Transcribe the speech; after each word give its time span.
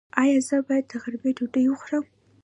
ایا 0.21 0.39
زه 0.47 0.55
باید 0.67 0.85
د 0.89 0.93
غرمې 1.03 1.31
ډوډۍ 1.37 1.65
وخورم؟ 1.69 2.05